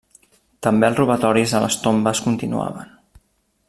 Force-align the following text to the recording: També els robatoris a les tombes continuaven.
També 0.67 0.87
els 0.87 0.97
robatoris 1.01 1.55
a 1.59 1.63
les 1.67 1.79
tombes 1.85 2.25
continuaven. 2.31 2.93